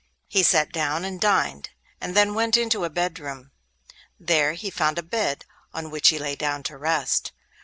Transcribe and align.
He 0.27 0.41
sat 0.41 0.71
down 0.71 1.05
and 1.05 1.21
dined, 1.21 1.69
and 2.01 2.17
then 2.17 2.33
went 2.33 2.57
into 2.57 2.85
a 2.85 2.89
bedroom. 2.89 3.51
There 4.19 4.53
he 4.53 4.71
found 4.71 4.97
a 4.97 5.03
bed, 5.03 5.45
on 5.75 5.91
which 5.91 6.07
he 6.09 6.17
lay 6.17 6.35
down 6.35 6.63
to 6.63 6.77
rest. 6.79 7.33